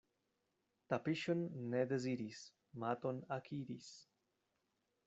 [0.93, 1.43] Tapiŝon
[1.75, 2.41] ne deziris,
[2.85, 3.97] maton akiris.